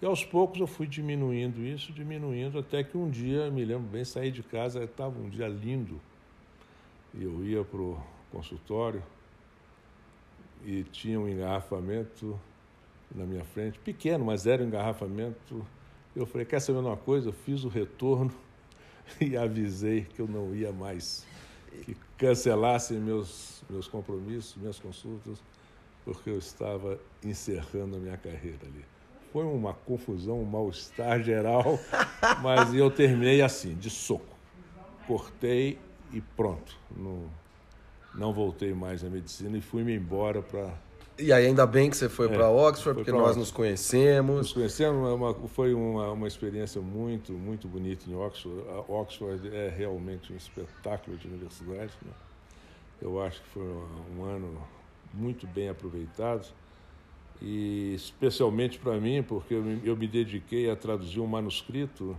[0.00, 4.04] E aos poucos eu fui diminuindo isso, diminuindo, até que um dia, me lembro bem,
[4.04, 6.00] saí de casa, estava um dia lindo,
[7.14, 9.02] eu ia para o consultório
[10.64, 12.38] e tinha um engarrafamento
[13.14, 15.66] na minha frente, pequeno, mas era um engarrafamento.
[16.14, 17.28] Eu falei, quer saber uma coisa?
[17.28, 18.32] Eu fiz o retorno
[19.20, 21.26] e avisei que eu não ia mais,
[21.82, 25.42] que cancelassem meus, meus compromissos, minhas consultas,
[26.04, 28.84] porque eu estava encerrando a minha carreira ali.
[29.32, 31.78] Foi uma confusão, um mal-estar geral,
[32.42, 34.36] mas eu terminei assim, de soco.
[35.06, 35.78] Cortei
[36.12, 36.76] e pronto.
[36.96, 37.24] Não,
[38.14, 40.72] não voltei mais à medicina e fui-me embora para.
[41.18, 43.40] E aí, ainda bem que você foi é, para Oxford, porque nós Oxford.
[43.40, 44.36] nos conhecemos.
[44.36, 48.62] Nos conhecemos, uma, foi uma, uma experiência muito, muito bonita em Oxford.
[48.68, 51.92] A Oxford é realmente um espetáculo de universidade.
[52.02, 52.12] Né?
[53.02, 54.62] Eu acho que foi um, um ano
[55.12, 56.46] muito bem aproveitado
[57.40, 62.16] e especialmente para mim, porque eu me, eu me dediquei a traduzir um manuscrito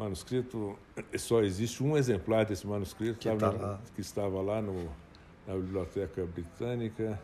[0.00, 0.78] manuscrito,
[1.16, 4.88] só existe um exemplar desse manuscrito que, estava, tá que estava lá no,
[5.46, 7.20] na Biblioteca Britânica.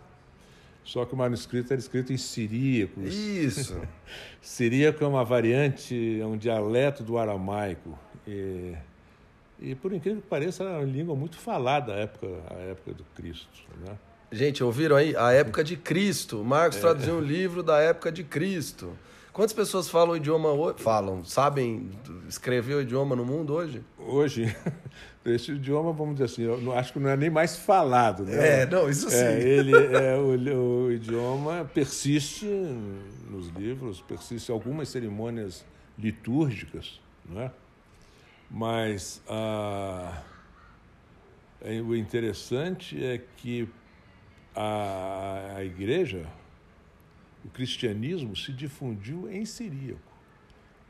[0.84, 3.00] Só que o manuscrito era escrito em siríaco.
[3.00, 3.76] Isso!
[4.40, 7.98] siríaco é uma variante, é um dialeto do aramaico.
[8.26, 8.74] E,
[9.58, 13.04] e por incrível que pareça, era uma língua muito falada à época, à época do
[13.16, 13.64] Cristo.
[13.84, 13.96] Né?
[14.30, 15.16] Gente, ouviram aí?
[15.16, 16.44] A época de Cristo.
[16.44, 16.80] Marcos é.
[16.80, 18.96] traduziu um livro da época de Cristo.
[19.36, 20.82] Quantas pessoas falam o idioma hoje?
[20.82, 21.90] Falam, sabem
[22.26, 23.84] escrever o idioma no mundo hoje?
[23.98, 24.56] Hoje,
[25.26, 28.24] esse idioma, vamos dizer assim, eu acho que não é nem mais falado.
[28.24, 28.62] Né?
[28.62, 29.16] É, não, isso sim.
[29.18, 32.46] É, ele, é, o, o, idioma persiste
[33.28, 35.66] nos livros, persiste algumas cerimônias
[35.98, 37.50] litúrgicas, não é?
[38.50, 40.22] Mas ah,
[41.60, 43.68] é, o interessante é que
[44.54, 46.26] a, a igreja
[47.46, 50.00] o cristianismo se difundiu em siríaco,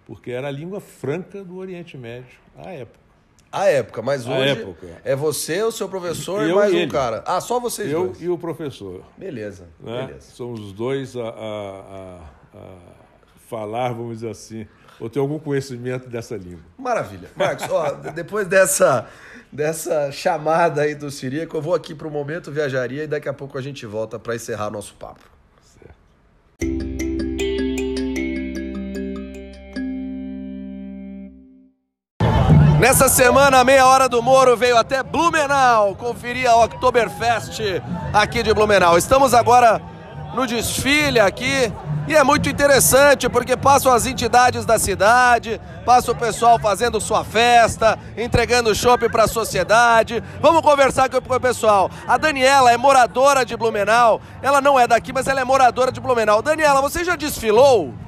[0.07, 3.07] porque era a língua franca do Oriente Médio à época.
[3.53, 5.01] A época, mas hoje época.
[5.05, 7.23] é você, o seu professor eu e mais um cara.
[7.27, 8.21] Ah, só vocês eu dois?
[8.21, 9.03] Eu e o professor.
[9.16, 10.07] Beleza, né?
[10.07, 10.33] beleza.
[10.33, 12.79] Somos os dois a, a, a, a,
[13.49, 14.66] falar, vamos dizer assim,
[14.99, 16.64] ou ter algum conhecimento dessa língua.
[16.77, 17.31] Maravilha.
[17.37, 19.09] Marcos, ó, depois dessa,
[19.53, 23.35] dessa chamada aí do siríaco, eu vou aqui para o Momento Viajaria e daqui a
[23.35, 25.36] pouco a gente volta para encerrar nosso papo.
[32.87, 38.96] Nessa semana, meia hora do Moro veio até Blumenau conferir a Oktoberfest aqui de Blumenau.
[38.96, 39.83] Estamos agora
[40.37, 41.72] no desfile aqui
[42.07, 47.25] e é muito interessante porque passam as entidades da cidade, passa o pessoal fazendo sua
[47.25, 50.22] festa, entregando chopp para a sociedade.
[50.40, 51.90] Vamos conversar com o pessoal.
[52.07, 54.20] A Daniela é moradora de Blumenau.
[54.40, 56.40] Ela não é daqui, mas ela é moradora de Blumenau.
[56.40, 58.06] Daniela, você já desfilou?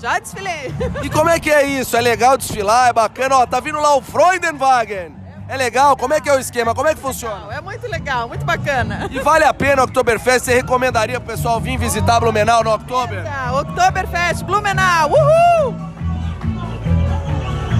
[0.00, 0.74] Já desfilei.
[1.02, 1.96] E como é que é isso?
[1.96, 2.88] É legal desfilar?
[2.88, 3.38] É bacana?
[3.38, 5.14] Ó, tá vindo lá o Freudenwagen.
[5.48, 5.96] É legal?
[5.96, 6.74] Como é que é o esquema?
[6.74, 7.54] Como é que funciona?
[7.54, 9.08] É muito legal, muito bacana.
[9.10, 10.44] E vale a pena o Oktoberfest?
[10.44, 13.24] Você recomendaria pro pessoal vir visitar Blumenau no Oktober?
[13.54, 15.76] Oktoberfest, Blumenau, uhul!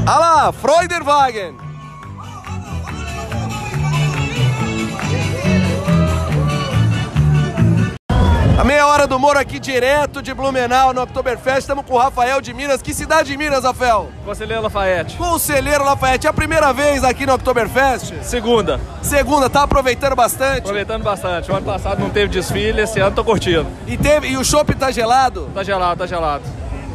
[0.07, 1.66] Olha lá, Freudenwagen.
[8.59, 11.59] A meia hora do Moro aqui direto de Blumenau no Oktoberfest.
[11.59, 12.81] Estamos com o Rafael de Minas.
[12.81, 14.09] Que cidade de Minas, Rafael?
[14.25, 15.17] Conselheiro Lafayette.
[15.19, 16.27] Conselheiro Lafayette.
[16.27, 18.15] É a primeira vez aqui no Oktoberfest?
[18.23, 18.81] Segunda.
[19.03, 19.51] Segunda.
[19.51, 20.61] Tá aproveitando bastante?
[20.61, 21.53] Aproveitando bastante.
[21.53, 23.67] O ano passado não teve desfile, esse ano tô curtindo.
[23.87, 25.51] E, teve, e o chopp tá gelado?
[25.55, 26.45] Tá gelado, tá gelado.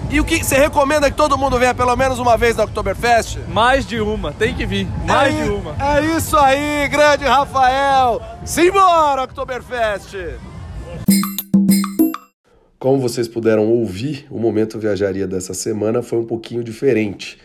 [0.09, 3.37] E o que você recomenda que todo mundo venha pelo menos uma vez na Oktoberfest?
[3.47, 4.87] Mais de uma, tem que vir.
[5.05, 5.75] Mais é, de uma.
[5.79, 8.19] É isso aí, grande Rafael.
[8.43, 10.17] Simbora, Oktoberfest!
[12.81, 17.37] Como vocês puderam ouvir, o momento viajaria dessa semana foi um pouquinho diferente.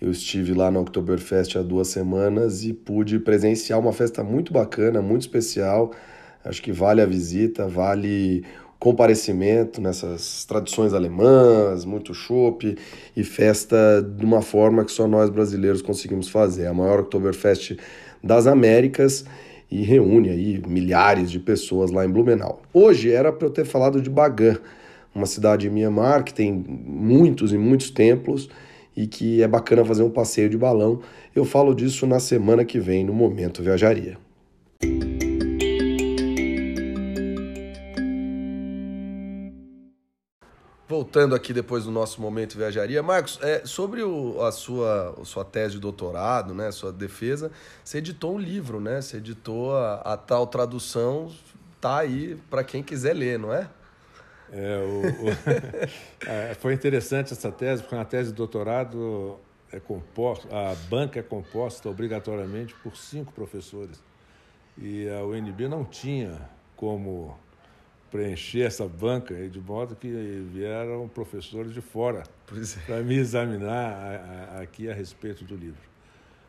[0.00, 5.02] Eu estive lá no Oktoberfest há duas semanas e pude presenciar uma festa muito bacana,
[5.02, 5.90] muito especial.
[6.44, 8.44] Acho que vale a visita, vale
[8.78, 12.78] comparecimento nessas tradições alemãs, muito chopp
[13.16, 16.68] e festa de uma forma que só nós brasileiros conseguimos fazer.
[16.68, 17.76] A maior Oktoberfest
[18.22, 19.24] das Américas
[19.70, 22.62] e reúne aí milhares de pessoas lá em Blumenau.
[22.72, 24.56] Hoje era para eu ter falado de Bagan,
[25.14, 28.48] uma cidade em Mianmar que tem muitos e muitos templos
[28.96, 31.00] e que é bacana fazer um passeio de balão.
[31.34, 34.16] Eu falo disso na semana que vem no Momento Viajaria.
[40.98, 45.44] Voltando aqui depois do nosso momento viajaria, Marcos, é, sobre o, a, sua, a sua
[45.44, 47.52] tese de doutorado, né, sua defesa,
[47.84, 49.00] você editou um livro, né?
[49.00, 51.30] Você editou a, a tal tradução,
[51.80, 53.68] tá aí para quem quiser ler, não é?
[54.50, 59.38] É, o, o é, foi interessante essa tese, porque na tese de doutorado
[59.70, 64.02] é composto, a banca é composta obrigatoriamente por cinco professores.
[64.76, 66.40] E a UNB não tinha
[66.74, 67.38] como
[68.10, 70.08] preencher essa banca, de modo que
[70.52, 72.80] vieram professores de fora é.
[72.86, 75.80] para me examinar a, a, aqui a respeito do livro.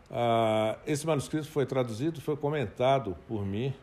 [0.09, 3.73] Ah, esse manuscrito foi traduzido, foi comentado por mim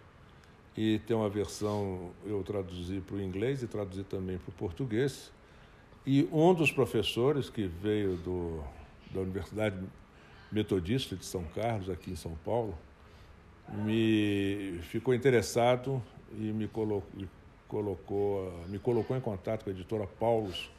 [0.76, 5.32] e tem uma versão eu traduzi para o inglês e traduzi também para o português.
[6.04, 8.62] E um dos professores que veio do,
[9.10, 9.76] da Universidade
[10.50, 12.76] Metodista de São Carlos, aqui em São Paulo,
[13.68, 17.10] me ficou interessado e me colocou,
[17.68, 20.70] colocou, me colocou em contato com a editora Paulus,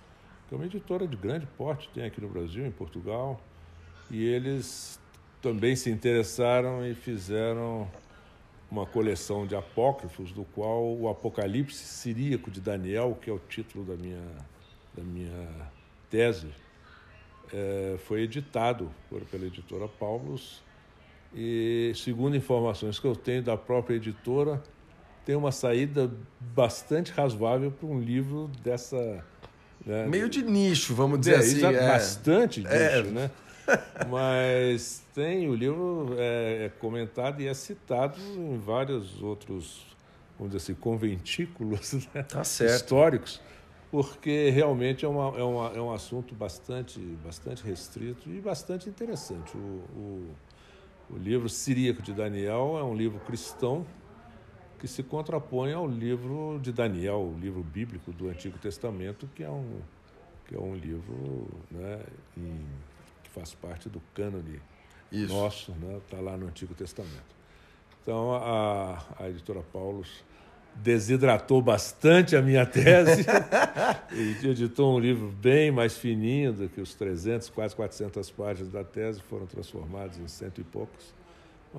[0.47, 3.39] que é uma editora de grande porte, tem aqui no Brasil, em Portugal,
[4.09, 4.99] e eles
[5.41, 7.89] também se interessaram e fizeram
[8.69, 13.85] uma coleção de apócrifos, do qual o Apocalipse Siríaco de Daniel, que é o título
[13.85, 14.23] da minha,
[14.93, 15.47] da minha
[16.09, 16.49] tese,
[17.53, 20.61] é, foi editado por, pela editora Paulus.
[21.33, 24.61] E, segundo informações que eu tenho da própria editora,
[25.25, 26.11] tem uma saída
[26.57, 29.23] bastante razoável para um livro dessa.
[29.85, 30.07] Né?
[30.07, 31.63] Meio de nicho, vamos dizer é, assim.
[31.63, 31.87] É.
[31.87, 33.03] Bastante nicho, é.
[33.03, 33.31] né?
[34.09, 39.85] Mas tem, o livro é, é, comentado e é citado em vários outros,
[40.39, 42.23] vamos dizer assim, conventículos né?
[42.23, 43.39] tá históricos,
[43.91, 49.55] porque realmente é, uma, é, uma, é um assunto bastante, bastante restrito e bastante interessante.
[49.55, 50.35] O, o,
[51.11, 53.85] o livro Siríaco de Daniel é um livro cristão
[54.79, 59.49] que se contrapõe ao livro de Daniel, o livro bíblico do Antigo Testamento, que é
[59.49, 59.81] um,
[60.45, 61.99] que é um livro né,
[62.37, 62.65] em,
[63.23, 64.61] que faz parte do cânone
[65.11, 65.33] Isso.
[65.33, 65.71] nosso,
[66.03, 67.35] está né, lá no Antigo Testamento.
[68.01, 70.23] Então, a, a editora Paulus
[70.75, 73.25] desidratou bastante a minha tese
[74.13, 78.83] e editou um livro bem mais fininho do que os 300, quase 400 páginas da
[78.83, 81.16] tese foram transformadas em cento e poucos.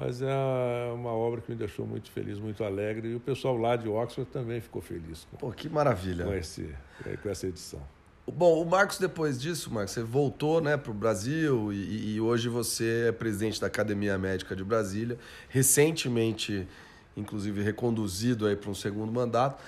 [0.01, 3.09] Mas é uma obra que me deixou muito feliz, muito alegre.
[3.09, 6.25] E o pessoal lá de Oxford também ficou feliz com, Pô, que maravilha.
[6.25, 6.73] com, esse,
[7.21, 7.81] com essa edição.
[8.25, 12.49] Bom, o Marcos, depois disso, Marcos, você voltou né, para o Brasil e, e, hoje
[12.49, 16.69] você é presidente da Academia Médica de Brasília, recentemente,
[17.17, 19.61] inclusive, reconduzido aí para um segundo mandato.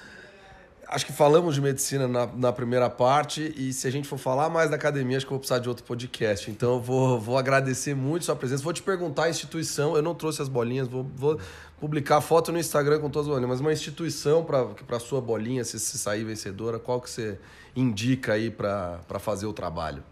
[0.93, 4.51] Acho que falamos de medicina na, na, primeira parte e se a gente for falar
[4.51, 6.51] mais da academia, acho que eu vou precisar de outro podcast.
[6.51, 8.65] Então eu vou, vou agradecer muito sua presença.
[8.65, 11.39] Vou te perguntar a instituição, eu não trouxe as bolinhas, vou, vou
[11.79, 15.63] publicar foto no Instagram com todas as bolinhas, mas uma instituição para a sua bolinha,
[15.63, 17.39] se, sair vencedora, qual que você
[17.77, 20.03] indica aí para fazer o trabalho?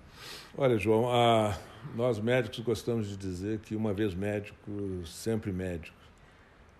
[0.56, 1.58] Olha, João, a,
[1.96, 4.56] nós médicos gostamos de dizer que uma vez médico,
[5.04, 5.96] sempre médico.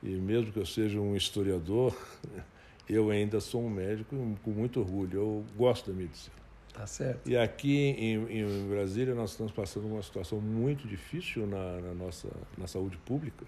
[0.04, 1.92] E mesmo que eu seja um historiador
[2.88, 5.18] eu ainda sou um médico com muito orgulho.
[5.18, 6.37] Eu gosto da medicina.
[6.72, 7.29] Tá certo.
[7.29, 12.29] E aqui em, em Brasília nós estamos passando uma situação muito difícil na, na, nossa
[12.57, 13.44] na saúde pública.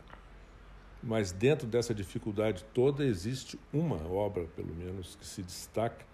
[1.03, 6.05] Mas dentro dessa dificuldade toda existe uma obra, pelo menos, que se destaca,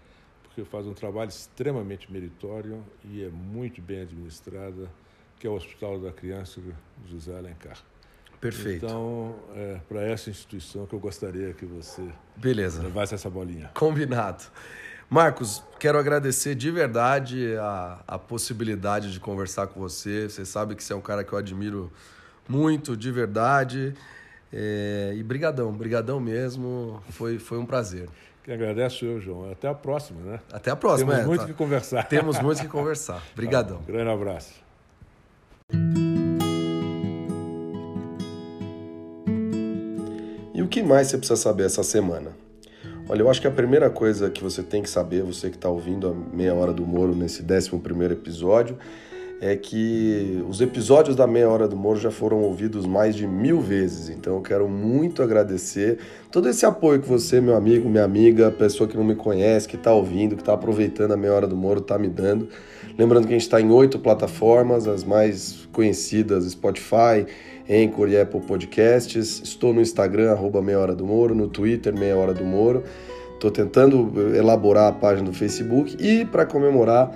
[0.43, 4.89] porque faz um trabalho extremamente meritório e é muito bem administrada,
[5.39, 6.61] que é o Hospital da Criança
[7.05, 7.83] José Alencar.
[8.39, 8.85] Perfeito.
[8.85, 12.03] Então, é para essa instituição que eu gostaria que você
[12.35, 12.83] Beleza.
[12.83, 13.71] levasse essa bolinha.
[13.73, 14.43] Combinado.
[15.09, 20.29] Marcos, quero agradecer de verdade a, a possibilidade de conversar com você.
[20.29, 21.91] Você sabe que você é um cara que eu admiro
[22.47, 23.93] muito, de verdade.
[24.51, 27.01] É, e brigadão, brigadão mesmo.
[27.09, 28.09] Foi, foi um prazer.
[28.43, 29.51] Que agradeço eu, João.
[29.51, 30.39] Até a próxima, né?
[30.51, 31.11] Até a próxima.
[31.11, 31.47] Temos é, muito tá.
[31.47, 32.03] que conversar.
[32.07, 33.21] Temos muito que conversar.
[33.35, 33.77] Brigadão.
[33.79, 34.53] Tá grande abraço.
[40.77, 42.29] Que mais você precisa saber essa semana?
[43.09, 45.67] Olha, eu acho que a primeira coisa que você tem que saber, você que está
[45.67, 47.71] ouvindo a Meia Hora do Moro nesse 11
[48.11, 48.77] episódio,
[49.41, 53.59] é que os episódios da Meia Hora do Moro já foram ouvidos mais de mil
[53.59, 54.09] vezes.
[54.09, 55.97] Então eu quero muito agradecer
[56.31, 59.77] todo esse apoio que você, meu amigo, minha amiga, pessoa que não me conhece, que
[59.77, 62.49] está ouvindo, que está aproveitando a Meia Hora do Moro, está me dando.
[62.99, 67.25] Lembrando que a gente está em oito plataformas, as mais conhecidas, Spotify,
[67.69, 69.41] Anchor e Apple Podcasts.
[69.43, 72.83] Estou no Instagram, arroba Meia Hora do Moro, no Twitter, Meia Hora do Moro.
[73.33, 77.11] Estou tentando elaborar a página do Facebook e para comemorar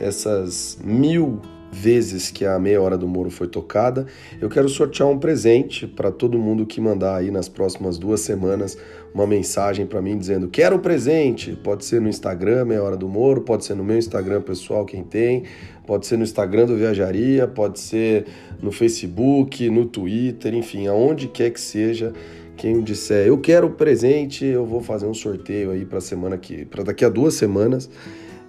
[0.00, 1.40] essas mil
[1.74, 4.06] vezes que a meia hora do Moro foi tocada.
[4.40, 8.78] Eu quero sortear um presente para todo mundo que mandar aí nas próximas duas semanas
[9.12, 11.58] uma mensagem para mim dizendo quero presente.
[11.62, 15.02] Pode ser no Instagram, meia hora do Moro, pode ser no meu Instagram pessoal, quem
[15.02, 15.44] tem,
[15.86, 18.26] pode ser no Instagram do Viajaria, pode ser
[18.62, 22.12] no Facebook, no Twitter, enfim, aonde quer que seja.
[22.56, 26.84] Quem disser eu quero presente, eu vou fazer um sorteio aí para semana que, para
[26.84, 27.90] daqui a duas semanas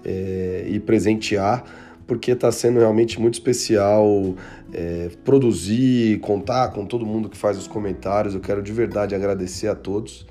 [0.05, 4.35] é, e presentear porque está sendo realmente muito especial
[4.73, 8.33] é, produzir, contar com todo mundo que faz os comentários.
[8.33, 10.25] Eu quero de verdade agradecer a todos.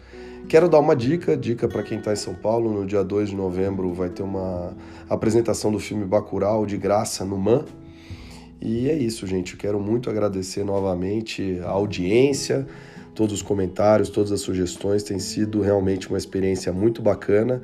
[0.49, 3.37] Quero dar uma dica, dica para quem está em São Paulo, no dia 2 de
[3.37, 4.77] novembro vai ter uma
[5.09, 7.65] apresentação do filme Bacurau de graça no MAN.
[8.61, 9.57] E é isso, gente.
[9.57, 12.67] Quero muito agradecer novamente a audiência,
[13.15, 15.03] todos os comentários, todas as sugestões.
[15.03, 17.63] Tem sido realmente uma experiência muito bacana.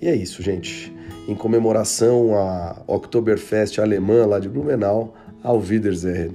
[0.00, 0.92] E é isso, gente.
[1.26, 6.32] Em comemoração à Oktoberfest alemã lá de Blumenau, ao Wiedersehen.